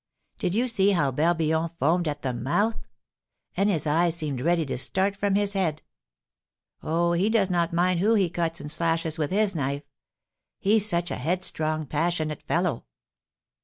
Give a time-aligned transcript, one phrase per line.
[0.39, 2.87] Did you see how Barbillon foamed at the mouth?
[3.55, 5.83] and his eyes seemed ready to start from his head.
[6.81, 9.83] Oh, he does not mind who he cuts and slashes with his knife,
[10.57, 12.85] he's such a headstrong, passionate fellow!"